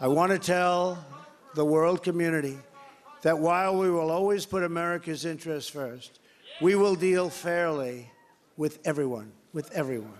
[0.00, 1.04] I want to tell
[1.54, 2.58] the world community
[3.22, 6.18] that while we will always put America's interests first,
[6.60, 8.10] we will deal fairly
[8.56, 10.18] with everyone, with everyone.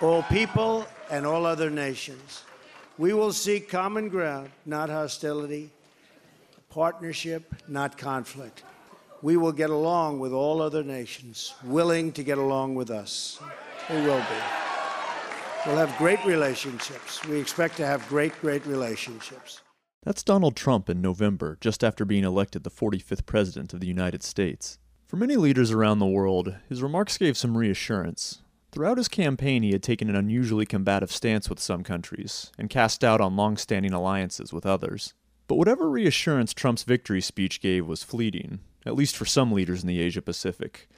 [0.00, 2.42] All people and all other nations.
[2.96, 5.70] We will seek common ground, not hostility,
[6.70, 8.62] partnership, not conflict.
[9.20, 13.38] We will get along with all other nations, willing to get along with us.
[13.90, 14.63] We will be.
[15.66, 17.26] We'll have great relationships.
[17.26, 19.62] We expect to have great, great relationships.
[20.02, 24.22] That's Donald Trump in November, just after being elected the 45th President of the United
[24.22, 24.78] States.
[25.06, 28.42] For many leaders around the world, his remarks gave some reassurance.
[28.72, 33.00] Throughout his campaign, he had taken an unusually combative stance with some countries and cast
[33.00, 35.14] doubt on long standing alliances with others.
[35.48, 39.88] But whatever reassurance Trump's victory speech gave was fleeting, at least for some leaders in
[39.88, 40.88] the Asia Pacific.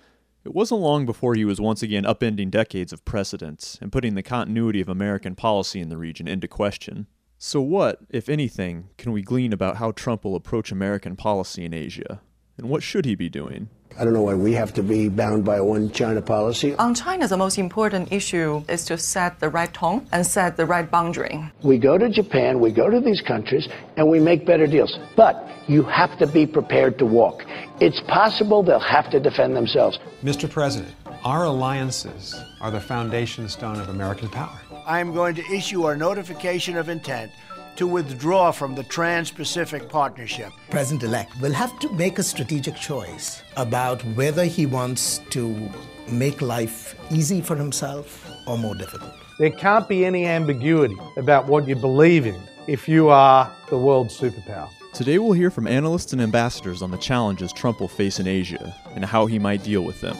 [0.46, 4.23] It wasn't long before he was once again upending decades of precedents and putting the
[4.23, 7.09] continuity of American policy in the region into question.
[7.37, 11.74] So, what, if anything, can we glean about how Trump will approach American policy in
[11.74, 12.21] Asia?
[12.56, 13.71] And what should he be doing?
[13.98, 16.76] I don't know why we have to be bound by a one China policy.
[16.76, 20.65] On China, the most important issue is to set the right tone and set the
[20.65, 21.43] right boundary.
[21.65, 24.96] We go to Japan, we go to these countries, and we make better deals.
[25.16, 25.34] But
[25.66, 27.43] you have to be prepared to walk.
[27.79, 29.99] It's possible they'll have to defend themselves.
[30.24, 30.49] Mr.
[30.49, 34.59] President, our alliances are the foundation stone of American power.
[34.87, 37.30] I am going to issue our notification of intent
[37.77, 40.52] to withdraw from the Trans Pacific Partnership.
[40.71, 45.68] President elect will have to make a strategic choice about whether he wants to
[46.09, 49.13] make life easy for himself or more difficult.
[49.38, 54.18] There can't be any ambiguity about what you believe in if you are the world's
[54.18, 54.71] superpower.
[54.97, 58.75] Today, we'll hear from analysts and ambassadors on the challenges Trump will face in Asia
[58.95, 60.16] and how he might deal with them.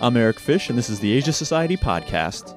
[0.00, 2.54] I'm Eric Fish, and this is the Asia Society Podcast.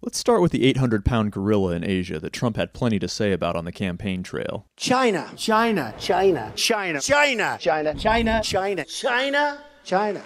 [0.00, 3.32] Let's start with the 800 pound gorilla in Asia that Trump had plenty to say
[3.32, 4.68] about on the campaign trail.
[4.76, 10.22] China, China, China, China, China, China, China, China, China, China.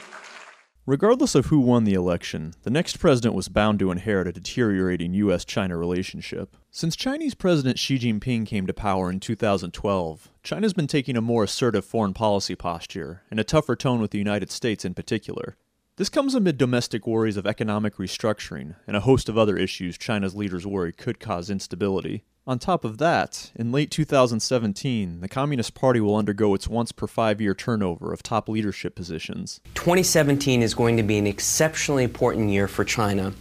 [0.90, 5.14] Regardless of who won the election, the next president was bound to inherit a deteriorating
[5.14, 5.44] U.S.
[5.44, 6.56] China relationship.
[6.72, 11.44] Since Chinese President Xi Jinping came to power in 2012, China's been taking a more
[11.44, 15.56] assertive foreign policy posture and a tougher tone with the United States in particular.
[15.94, 20.34] This comes amid domestic worries of economic restructuring and a host of other issues China's
[20.34, 22.24] leaders worry could cause instability.
[22.50, 27.06] On top of that, in late 2017, the Communist Party will undergo its once per
[27.06, 29.60] five year turnover of top leadership positions.
[29.76, 33.32] 2017 is going to be an exceptionally important year for China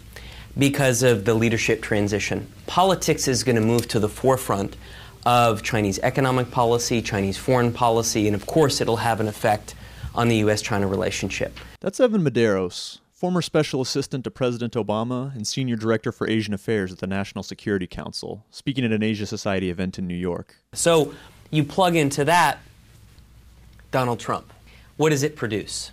[0.59, 2.47] because of the leadership transition.
[2.67, 4.77] Politics is going to move to the forefront
[5.25, 9.73] of Chinese economic policy, Chinese foreign policy, and of course, it'll have an effect
[10.13, 10.61] on the U.S.
[10.61, 11.57] China relationship.
[11.79, 16.89] That's Evan Medeiros, former special assistant to President Obama and senior director for Asian Affairs
[16.89, 20.55] at the National Security Council, speaking at an Asia Society event in New York.
[20.71, 21.13] So
[21.51, 22.59] you plug into that
[23.91, 24.53] Donald Trump.
[24.95, 25.91] What does it produce?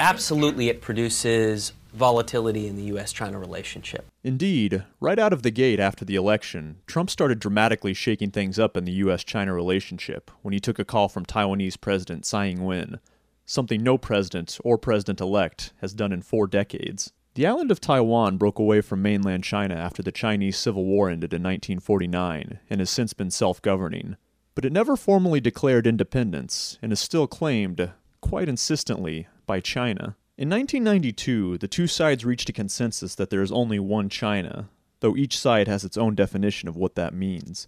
[0.00, 3.12] Absolutely, it produces volatility in the U.S.
[3.12, 4.06] China relationship.
[4.22, 8.74] Indeed, right out of the gate after the election, Trump started dramatically shaking things up
[8.74, 9.22] in the U.S.
[9.22, 13.00] China relationship when he took a call from Taiwanese President Tsai Ing wen
[13.46, 17.12] something no president or president elect has done in four decades.
[17.34, 21.32] The island of Taiwan broke away from mainland China after the Chinese Civil War ended
[21.32, 24.16] in 1949 and has since been self governing.
[24.54, 27.90] But it never formally declared independence and is still claimed,
[28.20, 30.16] quite insistently, by China.
[30.38, 34.68] In 1992, the two sides reached a consensus that there is only one China,
[35.00, 37.66] though each side has its own definition of what that means.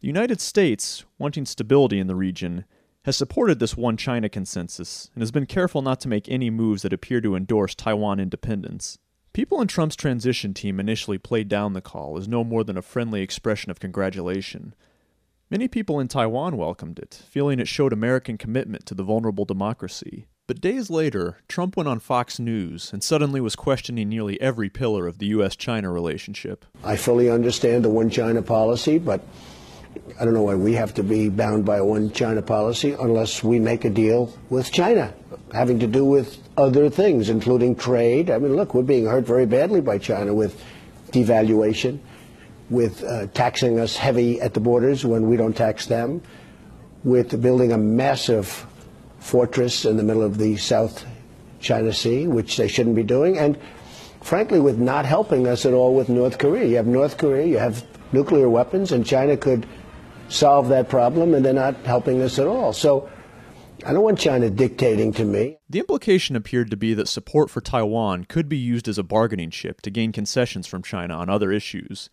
[0.00, 2.64] The United States, wanting stability in the region,
[3.04, 6.82] has supported this one China consensus and has been careful not to make any moves
[6.82, 8.98] that appear to endorse Taiwan independence.
[9.32, 12.82] People in Trump's transition team initially played down the call as no more than a
[12.82, 14.74] friendly expression of congratulation.
[15.50, 20.26] Many people in Taiwan welcomed it, feeling it showed American commitment to the vulnerable democracy.
[20.46, 25.06] But days later, Trump went on Fox News and suddenly was questioning nearly every pillar
[25.06, 25.54] of the U.S.
[25.54, 26.64] China relationship.
[26.82, 29.22] I fully understand the one China policy, but
[30.20, 33.42] I don't know why we have to be bound by a one China policy unless
[33.42, 35.14] we make a deal with China,
[35.52, 38.30] having to do with other things, including trade.
[38.30, 40.62] I mean, look, we're being hurt very badly by China with
[41.10, 41.98] devaluation,
[42.68, 46.22] with uh, taxing us heavy at the borders when we don't tax them,
[47.02, 48.66] with building a massive
[49.18, 51.04] fortress in the middle of the South
[51.60, 53.58] China Sea, which they shouldn't be doing, and
[54.22, 56.66] frankly, with not helping us at all with North Korea.
[56.66, 59.66] You have North Korea, you have nuclear weapons, and China could
[60.30, 62.72] solve that problem, and they're not helping us at all.
[62.72, 63.10] So
[63.84, 65.58] I don't want China dictating to me.
[65.68, 69.50] The implication appeared to be that support for Taiwan could be used as a bargaining
[69.50, 72.10] chip to gain concessions from China on other issues.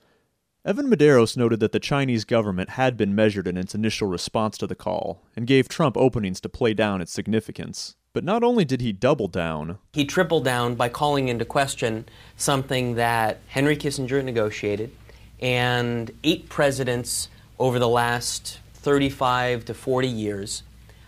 [0.66, 4.68] Evan Medeiros noted that the Chinese government had been measured in its initial response to
[4.68, 7.96] the call and gave Trump openings to play down its significance.
[8.12, 12.06] But not only did he double down, he tripled down by calling into question
[12.36, 14.92] something that Henry Kissinger negotiated
[15.40, 20.64] and eight presidents over the last 35 to 40 years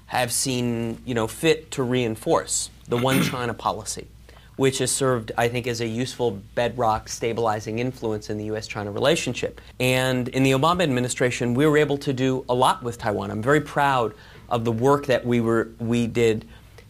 [0.08, 4.08] have seen, you know, fit to reinforce the one China policy,
[4.56, 9.62] which has served, I think, as a useful bedrock stabilizing influence in the U.S.-China relationship.
[9.80, 13.30] And in the Obama administration, we were able to do a lot with Taiwan.
[13.30, 14.14] I'm very proud
[14.50, 16.48] of the work that we were we did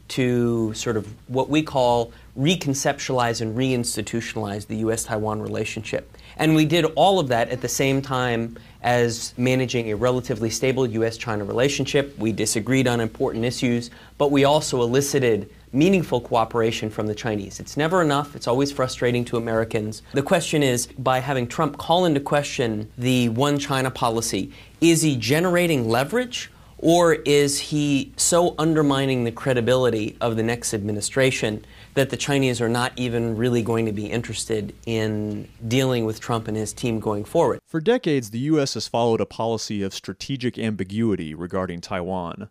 [0.10, 5.04] to sort of what we call reconceptualize and reinstitutionalize the U.S.
[5.04, 6.18] Taiwan relationship.
[6.38, 10.88] And we did all of that at the same time as managing a relatively stable
[10.88, 11.18] U.S.
[11.18, 12.18] China relationship.
[12.18, 17.60] We disagreed on important issues, but we also elicited meaningful cooperation from the Chinese.
[17.60, 20.02] It's never enough, it's always frustrating to Americans.
[20.14, 25.16] The question is by having Trump call into question the one China policy, is he
[25.16, 26.52] generating leverage?
[26.82, 32.70] Or is he so undermining the credibility of the next administration that the Chinese are
[32.70, 37.26] not even really going to be interested in dealing with Trump and his team going
[37.26, 37.60] forward?
[37.66, 38.76] For decades, the U.S.
[38.76, 42.50] has followed a policy of strategic ambiguity regarding Taiwan.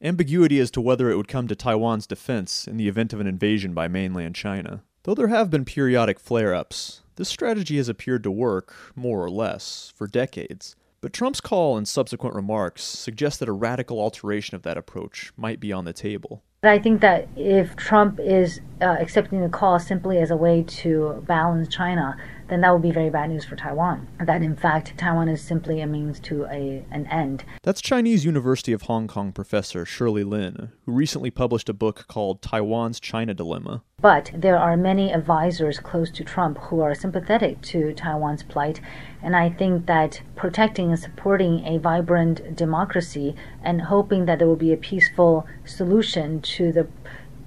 [0.00, 3.26] Ambiguity as to whether it would come to Taiwan's defense in the event of an
[3.26, 4.82] invasion by mainland China.
[5.02, 9.30] Though there have been periodic flare ups, this strategy has appeared to work, more or
[9.30, 10.76] less, for decades.
[11.00, 15.60] But Trump's call and subsequent remarks suggest that a radical alteration of that approach might
[15.60, 16.42] be on the table.
[16.64, 21.22] I think that if Trump is uh, accepting the call simply as a way to
[21.24, 22.16] balance China,
[22.48, 24.08] then that would be very bad news for Taiwan.
[24.20, 27.44] That in fact, Taiwan is simply a means to a, an end.
[27.62, 32.42] That's Chinese University of Hong Kong professor Shirley Lin, who recently published a book called
[32.42, 33.82] Taiwan's China Dilemma.
[34.00, 38.80] But there are many advisors close to Trump who are sympathetic to Taiwan's plight.
[39.20, 44.54] And I think that protecting and supporting a vibrant democracy and hoping that there will
[44.54, 46.84] be a peaceful solution to the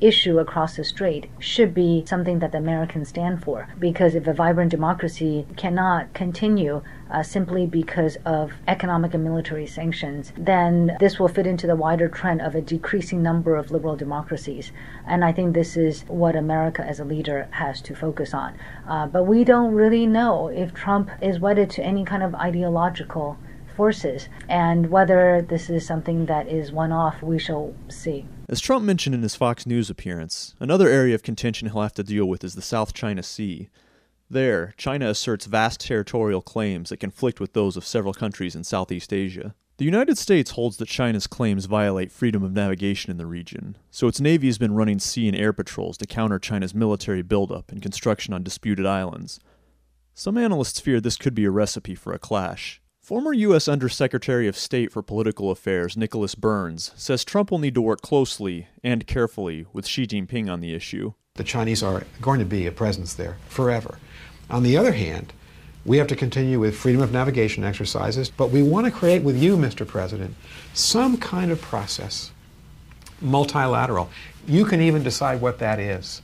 [0.01, 3.68] issue across the strait should be something that the Americans stand for.
[3.80, 6.81] Because if a vibrant democracy cannot continue
[7.12, 12.09] uh, simply because of economic and military sanctions, then this will fit into the wider
[12.09, 14.71] trend of a decreasing number of liberal democracies.
[15.06, 18.57] And I think this is what America as a leader has to focus on.
[18.88, 23.38] Uh, but we don't really know if Trump is wedded to any kind of ideological
[23.75, 24.30] forces.
[24.50, 28.25] And whether this is something that is one off, we shall see.
[28.51, 32.03] As Trump mentioned in his Fox News appearance, another area of contention he'll have to
[32.03, 33.69] deal with is the South China Sea.
[34.30, 39.13] There, China asserts vast territorial claims that conflict with those of several countries in Southeast
[39.13, 39.56] Asia.
[39.77, 44.09] The United States holds that China's claims violate freedom of navigation in the region, so
[44.09, 47.81] its Navy has been running sea and air patrols to counter China's military buildup and
[47.81, 49.39] construction on disputed islands.
[50.13, 52.81] Some analysts fear this could be a recipe for a clash.
[53.01, 53.68] Former U.S.
[53.68, 58.68] Undersecretary of State for Political Affairs Nicholas Burns says Trump will need to work closely
[58.83, 61.13] and carefully with Xi Jinping on the issue.
[61.33, 63.98] The Chinese are going to be a presence there forever.
[64.51, 65.33] On the other hand,
[65.83, 69.36] we have to continue with freedom of navigation exercises, but we want to create with
[69.36, 69.86] you, Mr.
[69.86, 70.36] President,
[70.75, 72.30] some kind of process,
[73.19, 74.12] multilateral.
[74.45, 76.21] You can even decide what that is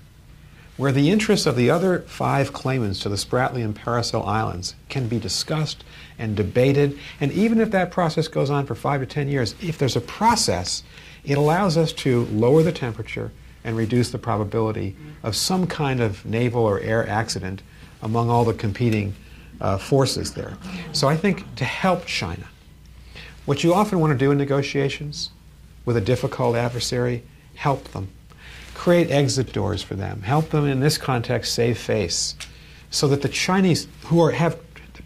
[0.78, 5.08] where the interests of the other five claimants to the Spratly and Paracel Islands can
[5.08, 5.84] be discussed
[6.20, 6.98] and debated.
[7.22, 10.02] And even if that process goes on for five to ten years, if there's a
[10.02, 10.84] process,
[11.24, 13.32] it allows us to lower the temperature
[13.64, 17.62] and reduce the probability of some kind of naval or air accident
[18.02, 19.14] among all the competing
[19.60, 20.58] uh, forces there.
[20.94, 22.48] So I think to help China,
[23.46, 25.32] what you often want to do in negotiations
[25.86, 27.24] with a difficult adversary,
[27.56, 28.10] help them
[28.74, 32.36] create exit doors for them, help them in this context save face,
[32.92, 34.60] so that the Chinese, who are, have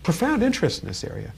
[0.04, 1.34] profound interest in this area,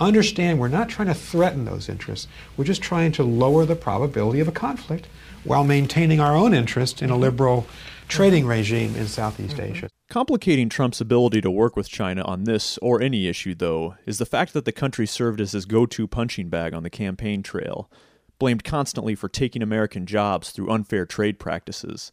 [0.00, 2.28] understand we're not trying to threaten those interests.
[2.56, 5.06] We're just trying to lower the probability of a conflict
[5.44, 7.66] while maintaining our own interest in a liberal
[8.08, 9.72] trading regime in Southeast mm-hmm.
[9.72, 9.88] Asia.
[10.08, 14.26] Complicating Trump's ability to work with China on this or any issue, though, is the
[14.26, 17.90] fact that the country served as his go to punching bag on the campaign trail
[18.38, 22.12] blamed constantly for taking American jobs through unfair trade practices.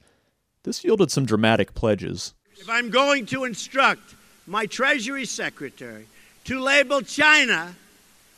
[0.63, 2.33] This yielded some dramatic pledges.
[2.57, 4.15] If I'm going to instruct
[4.47, 6.07] my Treasury Secretary
[6.45, 7.75] to label China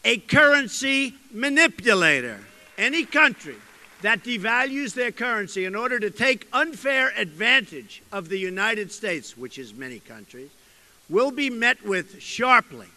[0.05, 2.39] a currency manipulator,
[2.77, 3.57] any country
[4.01, 9.57] that devalues their currency in order to take unfair advantage of the United States, which
[9.57, 10.49] is many countries,
[11.09, 12.87] will be met with sharply.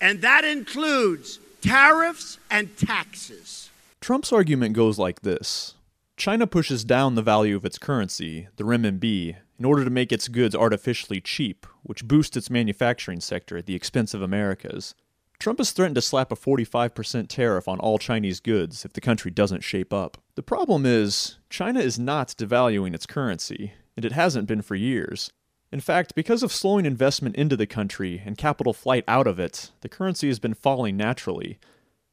[0.00, 3.70] And that includes tariffs and taxes.
[4.00, 5.74] Trump's argument goes like this
[6.16, 10.28] China pushes down the value of its currency, the renminbi, in order to make its
[10.28, 14.94] goods artificially cheap, which boosts its manufacturing sector at the expense of America's.
[15.38, 19.30] Trump has threatened to slap a 45% tariff on all Chinese goods if the country
[19.30, 20.18] doesn't shape up.
[20.36, 25.32] The problem is, China is not devaluing its currency, and it hasn't been for years.
[25.72, 29.72] In fact, because of slowing investment into the country and capital flight out of it,
[29.80, 31.58] the currency has been falling naturally.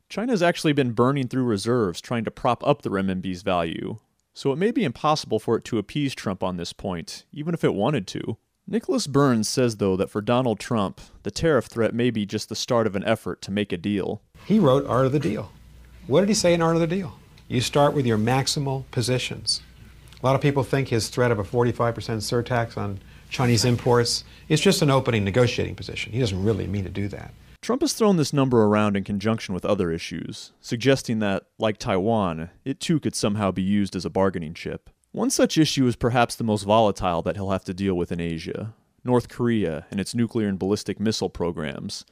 [0.08, 4.00] China has actually been burning through reserves trying to prop up the renminbi's value,
[4.40, 7.66] so it may be impossible for it to appease Trump on this point, even if
[7.66, 8.38] it wanted to.
[8.66, 12.56] Nicholas Burns says, though, that for Donald Trump, the tariff threat may be just the
[12.56, 14.22] start of an effort to make a deal.
[14.46, 15.52] He wrote Art of the Deal.
[16.08, 17.20] What did he say in Art of the Deal?
[17.50, 19.60] You start with your maximal positions.
[20.24, 24.62] A lot of people think his threat of a 45% surtax on Chinese imports is
[24.62, 26.14] just an opening negotiating position.
[26.14, 27.34] He doesn't really mean to do that.
[27.62, 32.50] Trump has thrown this number around in conjunction with other issues, suggesting that, like Taiwan,
[32.64, 34.90] it too could somehow be used as a bargaining chip.
[35.12, 38.22] One such issue is perhaps the most volatile that he'll have to deal with in
[38.22, 38.74] Asia
[39.04, 42.06] North Korea and its nuclear and ballistic missile programs.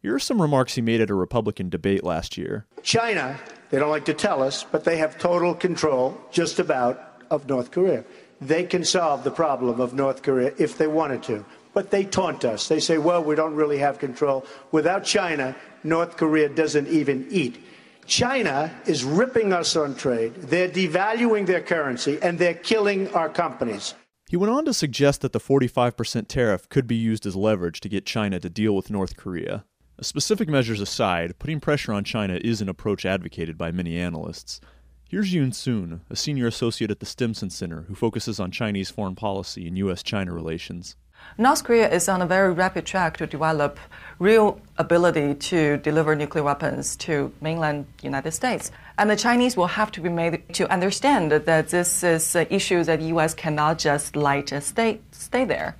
[0.00, 2.66] Here are some remarks he made at a Republican debate last year.
[2.82, 3.38] China,
[3.70, 7.70] they don't like to tell us, but they have total control, just about, of North
[7.70, 8.04] Korea.
[8.40, 11.44] They can solve the problem of North Korea if they wanted to.
[11.76, 12.68] But they taunt us.
[12.68, 14.46] They say, well, we don't really have control.
[14.72, 15.54] Without China,
[15.84, 17.62] North Korea doesn't even eat.
[18.06, 20.34] China is ripping us on trade.
[20.36, 23.94] They're devaluing their currency and they're killing our companies.
[24.26, 27.90] He went on to suggest that the 45% tariff could be used as leverage to
[27.90, 29.66] get China to deal with North Korea.
[30.00, 34.62] Specific measures aside, putting pressure on China is an approach advocated by many analysts.
[35.10, 39.14] Here's Yun Sun, a senior associate at the Stimson Center who focuses on Chinese foreign
[39.14, 40.02] policy and U.S.
[40.02, 40.96] China relations.
[41.38, 43.78] North Korea is on a very rapid track to develop
[44.18, 48.70] real ability to deliver nuclear weapons to mainland United States.
[48.98, 52.82] And the Chinese will have to be made to understand that this is an issue
[52.84, 53.34] that the U.S.
[53.34, 55.76] cannot just let stay, stay there.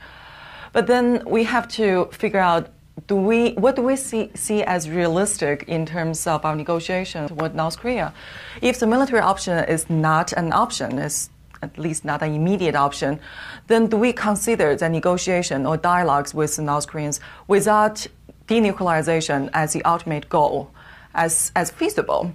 [0.73, 2.69] But then we have to figure out
[3.07, 7.55] do we, what do we see, see as realistic in terms of our negotiations with
[7.55, 8.15] North Korea?
[8.63, 11.29] If the military option is not an option, is
[11.67, 13.21] at least not an immediate option,
[13.67, 18.07] then do we consider the negotiation or dialogues with North Koreans without
[18.49, 20.71] denuclearization as the ultimate goal
[21.15, 22.33] as, as feasible?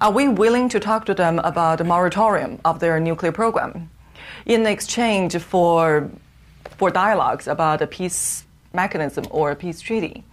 [0.00, 3.90] Are we willing to talk to them about a moratorium of their nuclear program
[4.46, 6.10] in exchange for,
[6.78, 10.24] for dialogues about a peace mechanism or a peace treaty?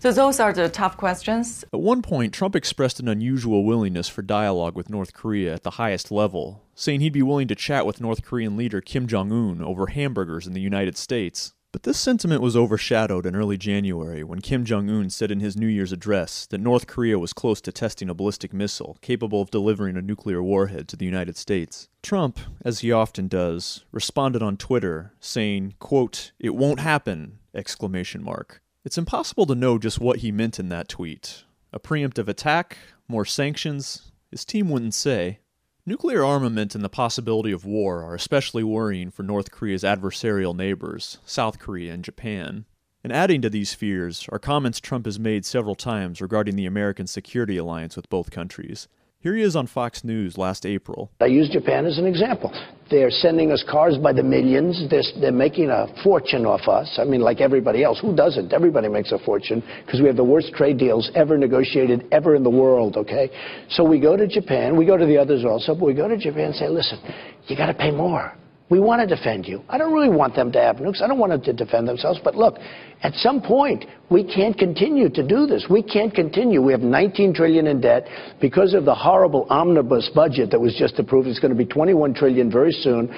[0.00, 1.64] So those are the tough questions.
[1.72, 5.72] At one point, Trump expressed an unusual willingness for dialogue with North Korea at the
[5.72, 9.60] highest level, saying he'd be willing to chat with North Korean leader Kim Jong un
[9.60, 11.52] over hamburgers in the United States.
[11.72, 15.56] But this sentiment was overshadowed in early January when Kim Jong un said in his
[15.56, 19.50] New Year's address that North Korea was close to testing a ballistic missile capable of
[19.50, 21.88] delivering a nuclear warhead to the United States.
[22.02, 28.62] Trump, as he often does, responded on Twitter saying, quote, "It won't happen!" exclamation mark.
[28.88, 31.44] It's impossible to know just what he meant in that tweet.
[31.74, 32.78] A preemptive attack?
[33.06, 34.12] More sanctions?
[34.30, 35.40] His team wouldn't say.
[35.84, 41.18] Nuclear armament and the possibility of war are especially worrying for North Korea's adversarial neighbors,
[41.26, 42.64] South Korea and Japan.
[43.04, 47.06] And adding to these fears are comments Trump has made several times regarding the American
[47.06, 48.88] security alliance with both countries.
[49.20, 51.10] Here he is on Fox News last April.
[51.20, 52.52] I use Japan as an example.
[52.88, 54.88] They're sending us cars by the millions.
[54.88, 57.00] They're, they're making a fortune off us.
[57.00, 57.98] I mean, like everybody else.
[57.98, 58.52] Who doesn't?
[58.52, 62.44] Everybody makes a fortune because we have the worst trade deals ever negotiated ever in
[62.44, 63.28] the world, okay?
[63.70, 64.76] So we go to Japan.
[64.76, 67.00] We go to the others also, but we go to Japan and say, listen,
[67.48, 68.37] you got to pay more.
[68.70, 69.62] We want to defend you.
[69.68, 71.00] I don't really want them to have nukes.
[71.00, 72.20] I don't want them to defend themselves.
[72.22, 72.56] But look,
[73.02, 75.66] at some point, we can't continue to do this.
[75.70, 76.60] We can't continue.
[76.60, 78.06] We have 19 trillion in debt
[78.40, 81.28] because of the horrible omnibus budget that was just approved.
[81.28, 83.14] It's going to be 21 trillion very soon.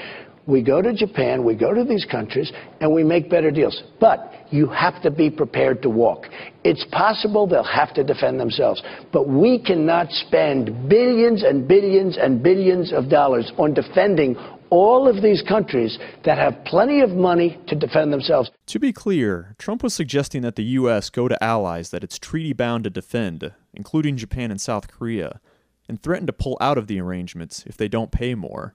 [0.47, 3.83] We go to Japan, we go to these countries, and we make better deals.
[4.00, 6.26] But you have to be prepared to walk.
[6.64, 12.42] It's possible they'll have to defend themselves, but we cannot spend billions and billions and
[12.42, 14.37] billions of dollars on defending
[14.71, 18.50] all of these countries that have plenty of money to defend themselves.
[18.67, 21.11] To be clear, Trump was suggesting that the U.S.
[21.11, 25.41] go to allies that it's treaty bound to defend, including Japan and South Korea,
[25.89, 28.75] and threaten to pull out of the arrangements if they don't pay more,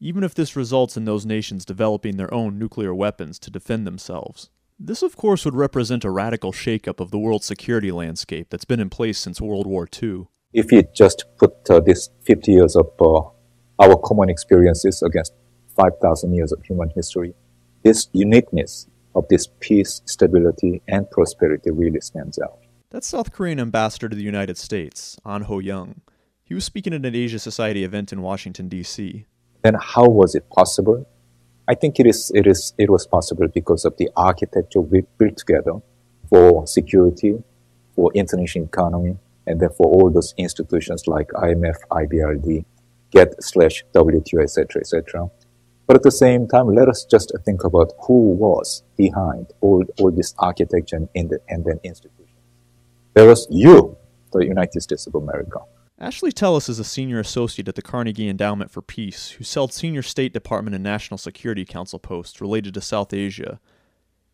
[0.00, 4.50] even if this results in those nations developing their own nuclear weapons to defend themselves.
[4.78, 8.80] This, of course, would represent a radical shakeup of the world security landscape that's been
[8.80, 10.26] in place since World War II.
[10.52, 13.28] If you just put uh, this 50 years of uh,
[13.78, 15.32] our common experiences against
[15.76, 17.34] 5,000 years of human history,
[17.82, 22.58] this uniqueness of this peace, stability, and prosperity really stands out.
[22.90, 26.00] That's South Korean ambassador to the United States, Ahn Ho Young.
[26.44, 29.26] He was speaking at an Asia Society event in Washington, D.C.
[29.62, 31.06] then how was it possible?
[31.66, 35.38] I think it is, it is, it was possible because of the architecture we built
[35.38, 35.72] together
[36.28, 37.42] for security,
[37.94, 39.16] for international economy,
[39.46, 42.64] and then for all those institutions like IMF, IBRD,
[43.14, 45.30] GATT slash WTO, etc., etc.
[45.86, 50.10] But at the same time, let us just think about who was behind all, all
[50.10, 52.30] this architecture and, the, and then institutions.
[53.14, 53.96] There was you,
[54.32, 55.60] the United States of America.
[55.98, 60.02] Ashley Tellis is a senior associate at the Carnegie Endowment for Peace who held senior
[60.02, 63.60] State Department and National Security Council posts related to South Asia.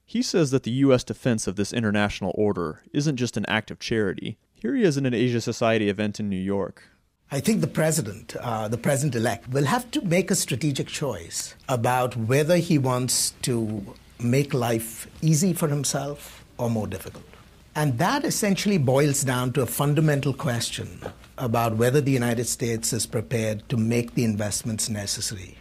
[0.07, 1.05] He says that the U.S.
[1.05, 4.39] defense of this international order isn't just an act of charity.
[4.55, 6.85] Here he is in an Asia Society event in New York.
[7.33, 11.55] I think the president, uh, the president elect, will have to make a strategic choice
[11.69, 17.25] about whether he wants to make life easy for himself or more difficult.
[17.77, 21.01] And that essentially boils down to a fundamental question
[21.39, 25.57] about whether the United States is prepared to make the investments necessary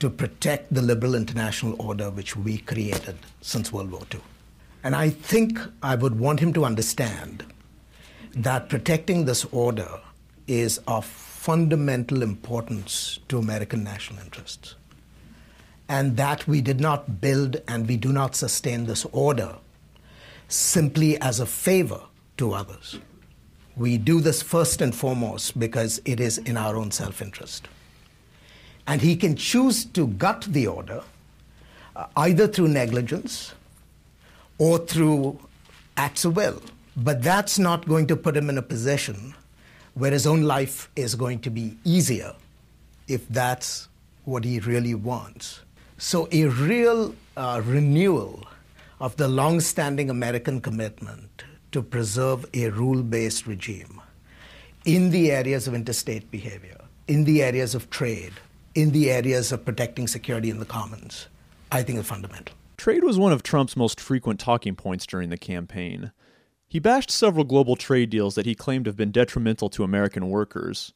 [0.00, 4.20] to protect the liberal international order which we created since World War II.
[4.82, 7.44] And I think I would want him to understand
[8.34, 10.00] that protecting this order
[10.48, 14.74] is of fundamental importance to American national interests.
[15.88, 19.54] And that we did not build and we do not sustain this order
[20.48, 22.00] simply as a favor
[22.38, 22.98] to others.
[23.76, 27.68] We do this first and foremost because it is in our own self interest.
[28.86, 31.02] And he can choose to gut the order
[31.94, 33.54] uh, either through negligence
[34.58, 35.38] or through
[35.96, 36.60] acts of will.
[36.96, 39.34] But that's not going to put him in a position
[39.98, 42.34] where his own life is going to be easier
[43.08, 43.88] if that's
[44.24, 45.60] what he really wants.
[45.96, 48.46] So, a real uh, renewal
[49.00, 54.00] of the long standing American commitment to preserve a rule based regime
[54.84, 56.78] in the areas of interstate behavior,
[57.08, 58.32] in the areas of trade,
[58.74, 61.26] in the areas of protecting security in the commons,
[61.72, 62.54] I think is fundamental.
[62.76, 66.12] Trade was one of Trump's most frequent talking points during the campaign.
[66.70, 70.92] He bashed several global trade deals that he claimed have been detrimental to American workers.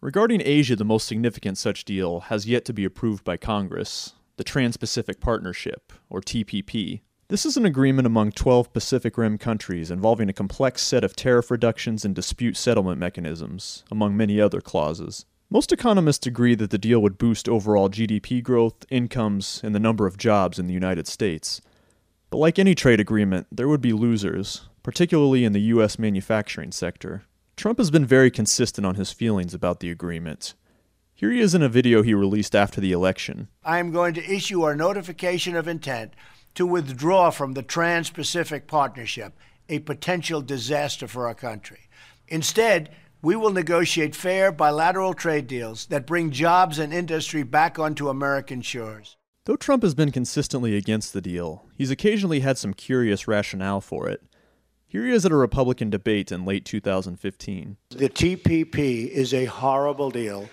[0.00, 4.44] Regarding Asia, the most significant such deal has yet to be approved by Congress the
[4.44, 7.02] Trans Pacific Partnership, or TPP.
[7.28, 11.52] This is an agreement among 12 Pacific Rim countries involving a complex set of tariff
[11.52, 15.24] reductions and dispute settlement mechanisms, among many other clauses.
[15.50, 20.06] Most economists agree that the deal would boost overall GDP growth, incomes, and the number
[20.06, 21.60] of jobs in the United States.
[22.30, 25.98] But like any trade agreement, there would be losers, particularly in the U.S.
[25.98, 27.24] manufacturing sector.
[27.56, 30.54] Trump has been very consistent on his feelings about the agreement.
[31.14, 33.48] Here he is in a video he released after the election.
[33.64, 36.12] I am going to issue our notification of intent
[36.54, 39.32] to withdraw from the Trans Pacific Partnership,
[39.68, 41.88] a potential disaster for our country.
[42.28, 48.10] Instead, we will negotiate fair bilateral trade deals that bring jobs and industry back onto
[48.10, 49.16] American shores.
[49.46, 54.08] Though Trump has been consistently against the deal, he's occasionally had some curious rationale for
[54.08, 54.22] it.
[54.94, 57.78] Here he is at a Republican debate in late 2015.
[57.90, 60.48] The TPP is a horrible deal.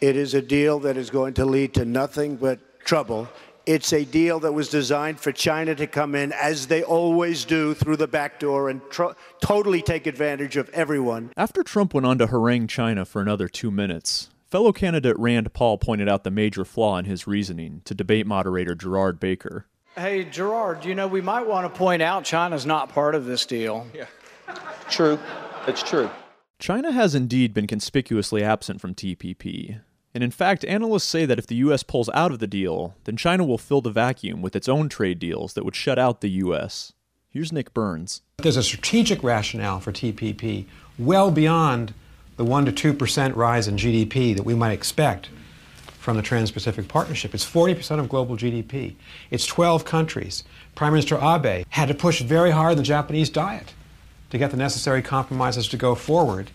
[0.00, 3.28] It is a deal that is going to lead to nothing but trouble
[3.66, 7.72] it's a deal that was designed for China to come in, as they always do,
[7.72, 11.30] through the back door and tr- totally take advantage of everyone.
[11.34, 15.78] After Trump went on to harangue China for another two minutes, fellow candidate Rand Paul
[15.78, 19.66] pointed out the major flaw in his reasoning to debate moderator Gerard Baker.
[19.96, 23.46] Hey, Gerard, you know, we might want to point out China's not part of this
[23.46, 23.86] deal.
[23.94, 24.06] Yeah.
[24.90, 25.20] True.
[25.68, 26.10] It's true.
[26.58, 29.80] China has indeed been conspicuously absent from TPP,
[30.12, 33.16] and in fact, analysts say that if the US pulls out of the deal, then
[33.16, 36.30] China will fill the vacuum with its own trade deals that would shut out the
[36.30, 36.92] US.
[37.28, 38.22] Here's Nick Burns.
[38.38, 40.66] There's a strategic rationale for TPP
[40.98, 41.94] well beyond
[42.36, 45.28] the 1 to 2% rise in GDP that we might expect
[46.04, 47.34] from the Trans Pacific Partnership.
[47.34, 48.94] It's 40% of global GDP.
[49.30, 50.44] It's 12 countries.
[50.74, 53.72] Prime Minister Abe had to push very hard the Japanese diet
[54.28, 56.50] to get the necessary compromises to go forward.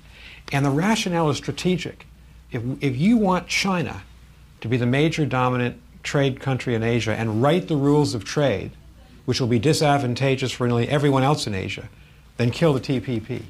[0.51, 2.05] And the rationale is strategic
[2.51, 4.03] if, if you want China
[4.61, 8.69] to be the major dominant trade country in Asia and write the rules of trade,
[9.25, 11.89] which will be disadvantageous for nearly everyone else in Asia,
[12.37, 13.41] then kill the TPP.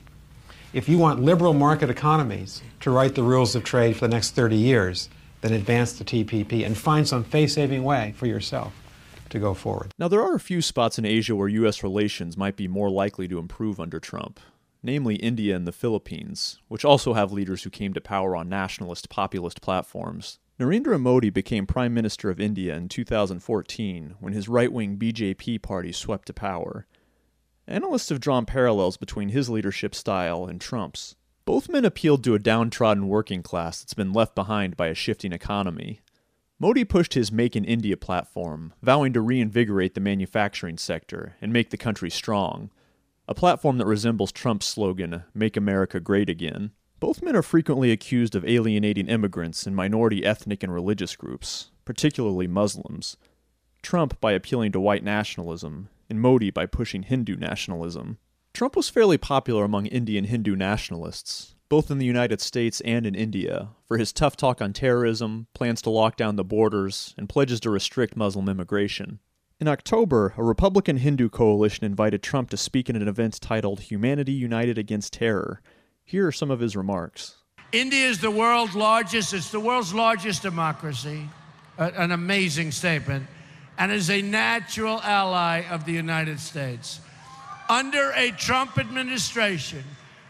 [0.71, 4.31] If you want liberal market economies to write the rules of trade for the next
[4.31, 5.09] 30 years,
[5.41, 8.73] then advance the TPP and find some face saving way for yourself
[9.29, 9.93] to go forward.
[9.97, 11.83] Now, there are a few spots in Asia where U.S.
[11.83, 14.39] relations might be more likely to improve under Trump
[14.81, 19.09] namely India and the Philippines, which also have leaders who came to power on nationalist
[19.09, 20.39] populist platforms.
[20.59, 25.91] Narendra Modi became Prime Minister of India in 2014 when his right wing BJP party
[25.91, 26.85] swept to power.
[27.67, 31.15] Analysts have drawn parallels between his leadership style and Trump's.
[31.49, 35.33] Both men appealed to a downtrodden working class that's been left behind by a shifting
[35.33, 35.99] economy.
[36.59, 41.71] Modi pushed his Make in India platform, vowing to reinvigorate the manufacturing sector and make
[41.71, 42.69] the country strong,
[43.27, 46.69] a platform that resembles Trump's slogan, Make America Great Again.
[46.99, 52.45] Both men are frequently accused of alienating immigrants and minority ethnic and religious groups, particularly
[52.45, 53.17] Muslims.
[53.81, 58.19] Trump by appealing to white nationalism, and Modi by pushing Hindu nationalism.
[58.59, 63.15] Trump was fairly popular among Indian Hindu nationalists, both in the United States and in
[63.15, 67.61] India, for his tough talk on terrorism, plans to lock down the borders, and pledges
[67.61, 69.19] to restrict Muslim immigration.
[69.61, 74.33] In October, a Republican Hindu coalition invited Trump to speak at an event titled Humanity
[74.33, 75.61] United Against Terror.
[76.03, 77.37] Here are some of his remarks.
[77.71, 81.29] India is the world's largest, it's the world's largest democracy,
[81.77, 83.25] an amazing statement,
[83.77, 86.99] and is a natural ally of the United States.
[87.69, 89.83] Under a Trump administration,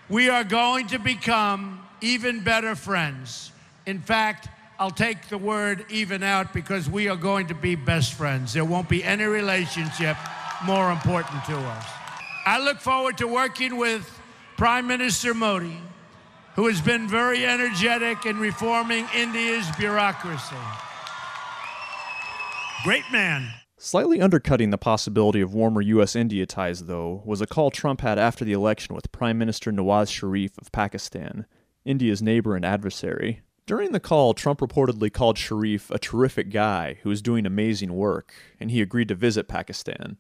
[0.10, 3.52] we are going to become even better friends.
[3.86, 8.13] In fact, I'll take the word even out because we are going to be best
[8.13, 8.54] friends.
[8.54, 10.17] There won't be any relationship
[10.65, 11.86] more important to us.
[12.45, 14.10] I look forward to working with
[14.58, 15.78] Prime Minister Modi,
[16.56, 20.56] who has been very energetic in reforming India's bureaucracy.
[22.84, 23.49] Great man.
[23.82, 26.13] Slightly undercutting the possibility of warmer U.S.
[26.13, 30.12] India ties, though, was a call Trump had after the election with Prime Minister Nawaz
[30.12, 31.46] Sharif of Pakistan,
[31.86, 33.39] India's neighbor and adversary.
[33.65, 38.34] During the call, Trump reportedly called Sharif a terrific guy who was doing amazing work,
[38.60, 40.18] and he agreed to visit Pakistan.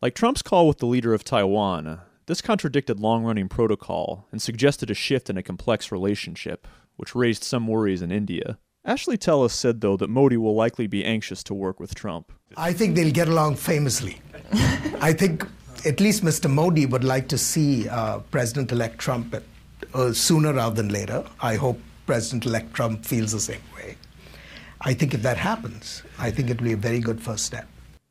[0.00, 4.90] Like Trump's call with the leader of Taiwan, this contradicted long running protocol and suggested
[4.90, 6.66] a shift in a complex relationship,
[6.96, 8.58] which raised some worries in India.
[8.84, 12.32] Ashley Tellis said, though, that Modi will likely be anxious to work with Trump.
[12.56, 14.20] I think they'll get along famously.
[15.00, 15.46] I think
[15.84, 16.50] at least Mr.
[16.50, 19.42] Modi would like to see uh, President elect Trump at,
[19.92, 21.24] uh, sooner rather than later.
[21.40, 23.96] I hope President elect Trump feels the same way.
[24.80, 27.68] I think if that happens, I think it will be a very good first step.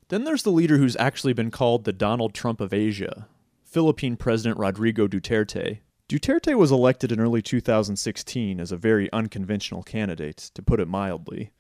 [0.10, 3.28] Then there's the leader who's actually been called the Donald Trump of Asia,
[3.64, 5.80] Philippine President Rodrigo Duterte.
[6.10, 11.52] Duterte was elected in early 2016 as a very unconventional candidate, to put it mildly.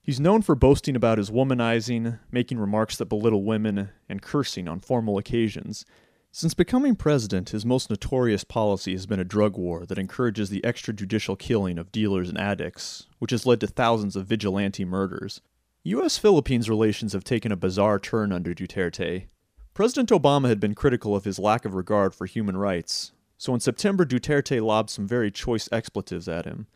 [0.00, 4.78] He's known for boasting about his womanizing, making remarks that belittle women, and cursing on
[4.78, 5.84] formal occasions.
[6.30, 10.60] Since becoming president, his most notorious policy has been a drug war that encourages the
[10.60, 15.40] extrajudicial killing of dealers and addicts, which has led to thousands of vigilante murders.
[15.82, 16.16] U.S.
[16.16, 19.26] Philippines relations have taken a bizarre turn under Duterte.
[19.74, 23.60] President Obama had been critical of his lack of regard for human rights, so in
[23.60, 26.66] September, Duterte lobbed some very choice expletives at him.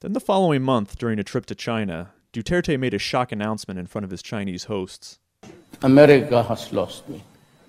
[0.00, 3.86] Then the following month, during a trip to China, Duterte made a shock announcement in
[3.86, 5.18] front of his Chinese hosts.
[5.82, 7.22] America has lost me,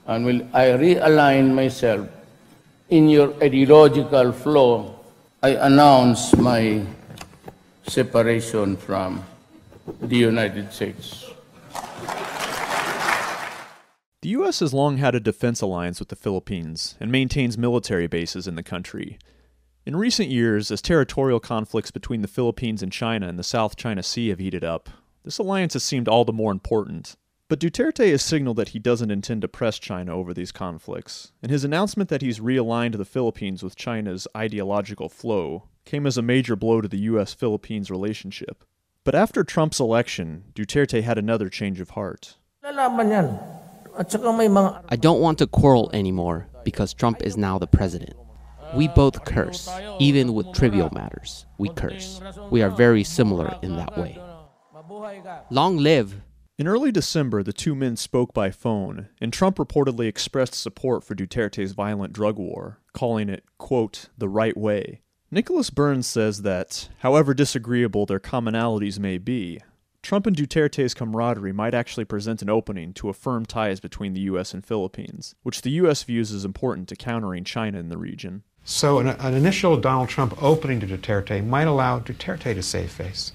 [0.08, 2.08] and will I realign myself
[2.88, 4.96] in your ideological flow,
[5.44, 6.86] I announce my
[7.88, 9.22] separation from
[10.00, 11.26] the United States.
[14.22, 14.60] The U.S.
[14.60, 18.64] has long had a defense alliance with the Philippines and maintains military bases in the
[18.64, 19.18] country.
[19.86, 24.04] In recent years, as territorial conflicts between the Philippines and China in the South China
[24.04, 24.90] Sea have heated up,
[25.24, 27.16] this alliance has seemed all the more important.
[27.48, 31.50] But Duterte has signaled that he doesn't intend to press China over these conflicts, and
[31.50, 36.58] his announcement that he's realigned the Philippines with China's ideological flow came as a major
[36.58, 37.34] blow to the U.S.
[37.34, 38.66] Philippines relationship.
[39.06, 42.36] But after Trump's election, Duterte had another change of heart.
[44.90, 48.14] I don't want to quarrel anymore because Trump is now the president.
[48.74, 51.46] We both curse, even with trivial matters.
[51.58, 52.22] We curse.
[52.50, 54.18] We are very similar in that way.
[55.50, 56.22] Long live.
[56.58, 61.16] In early December, the two men spoke by phone, and Trump reportedly expressed support for
[61.16, 65.02] Duterte's violent drug war, calling it, quote, the right way.
[65.32, 69.62] Nicholas Burns says that, however disagreeable their commonalities may be,
[70.02, 74.54] Trump and Duterte's camaraderie might actually present an opening to affirm ties between the U.S.
[74.54, 76.04] and Philippines, which the U.S.
[76.04, 78.44] views as important to countering China in the region.
[78.64, 83.34] So, an, an, initial Donald Trump opening to Duterte might allow Duterte to save face.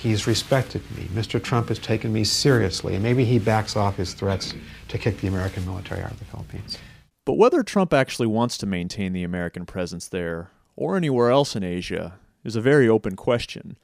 [0.00, 1.04] He's respected me.
[1.12, 1.42] Mr.
[1.42, 4.54] Trump has taken me seriously, and maybe he backs off his threats
[4.88, 6.78] to kick the American military out of the Philippines.
[7.26, 11.62] But whether Trump actually wants to maintain the American presence there, or anywhere else in
[11.62, 13.76] Asia, is a very open question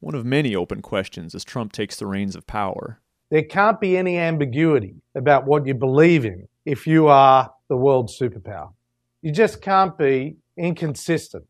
[0.00, 3.00] one of many open questions as Trump takes the reins of power.
[3.30, 8.10] There can't be any ambiguity about what you believe in if you are the world
[8.10, 8.72] superpower.
[9.20, 11.44] You just can't be inconsistent.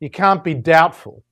[0.00, 1.24] You can't be doubtful.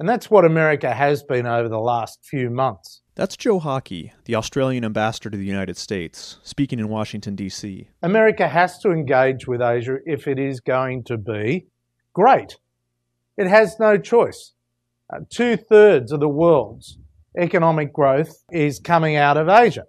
[0.00, 3.02] And that's what America has been over the last few months.
[3.14, 7.88] That's Joe Hockey, the Australian ambassador to the United States, speaking in Washington, D.C.
[8.02, 11.66] America has to engage with Asia if it is going to be
[12.12, 12.58] great.
[13.36, 14.54] It has no choice.
[15.12, 16.98] Uh, two thirds of the world's
[17.38, 19.84] economic growth is coming out of Asia.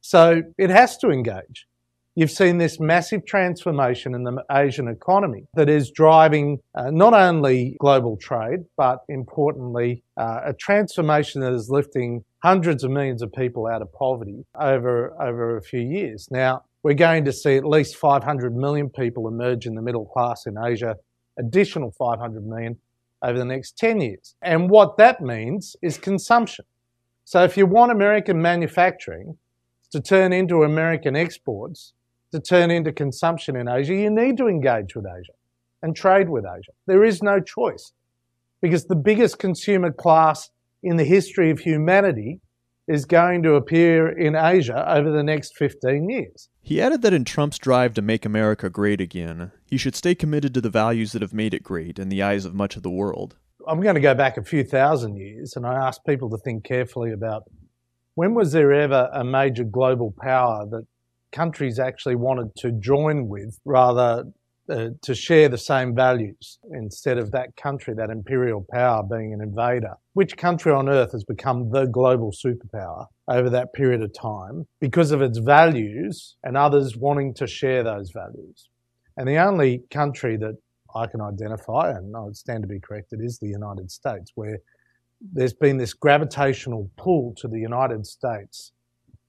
[0.00, 1.66] So it has to engage.
[2.14, 7.76] You've seen this massive transformation in the Asian economy that is driving uh, not only
[7.78, 13.68] global trade, but importantly, uh, a transformation that is lifting hundreds of millions of people
[13.68, 16.26] out of poverty over, over a few years.
[16.30, 20.46] Now, we're going to see at least 500 million people emerge in the middle class
[20.46, 20.96] in Asia,
[21.38, 22.78] additional 500 million
[23.22, 24.34] over the next 10 years.
[24.42, 26.64] And what that means is consumption.
[27.24, 29.36] So if you want American manufacturing
[29.90, 31.92] to turn into American exports,
[32.32, 35.32] to turn into consumption in Asia, you need to engage with Asia
[35.82, 36.72] and trade with Asia.
[36.86, 37.92] There is no choice
[38.60, 40.50] because the biggest consumer class
[40.82, 42.40] in the history of humanity
[42.86, 46.48] is going to appear in Asia over the next 15 years.
[46.68, 50.52] He added that in Trump's drive to make America great again, he should stay committed
[50.52, 52.90] to the values that have made it great in the eyes of much of the
[52.90, 53.36] world.
[53.66, 56.64] I'm going to go back a few thousand years and I ask people to think
[56.64, 57.44] carefully about
[58.16, 60.86] when was there ever a major global power that
[61.32, 64.24] countries actually wanted to join with rather
[64.70, 69.40] uh, to share the same values instead of that country, that imperial power being an
[69.40, 69.94] invader.
[70.12, 75.10] Which country on earth has become the global superpower over that period of time because
[75.10, 78.68] of its values and others wanting to share those values?
[79.16, 80.56] And the only country that
[80.94, 84.58] I can identify, and I would stand to be corrected, is the United States, where
[85.20, 88.72] there's been this gravitational pull to the United States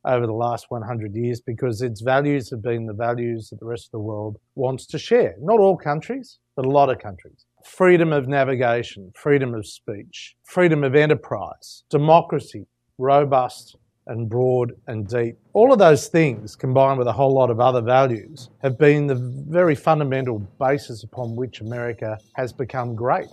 [0.09, 3.87] over the last 100 years because its values have been the values that the rest
[3.87, 5.35] of the world wants to share.
[5.39, 7.45] Not all countries, but a lot of countries.
[7.65, 12.65] Freedom of navigation, freedom of speech, freedom of enterprise, democracy,
[12.97, 15.37] robust and broad and deep.
[15.53, 19.15] All of those things, combined with a whole lot of other values, have been the
[19.47, 23.27] very fundamental basis upon which America has become great.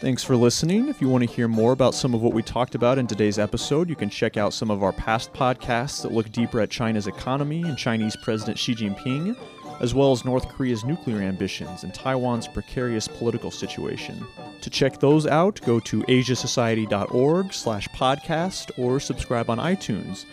[0.00, 0.88] Thanks for listening.
[0.88, 3.38] If you want to hear more about some of what we talked about in today's
[3.38, 7.06] episode, you can check out some of our past podcasts that look deeper at China's
[7.06, 9.36] economy and Chinese President Xi Jinping,
[9.80, 14.26] as well as North Korea's nuclear ambitions and Taiwan's precarious political situation.
[14.62, 20.24] To check those out, go to asiasociety.org slash podcast or subscribe on iTunes.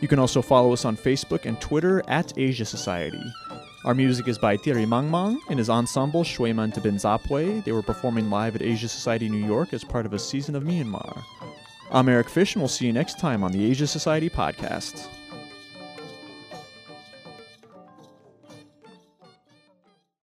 [0.00, 3.24] You can also follow us on Facebook and Twitter at Asia Society.
[3.84, 7.62] Our music is by Thierry Mangmang and his ensemble Shueman Tabin Zapwe.
[7.62, 10.64] They were performing live at Asia Society New York as part of a season of
[10.64, 11.22] Myanmar.
[11.92, 15.08] I'm Eric Fish, and we'll see you next time on the Asia Society podcast.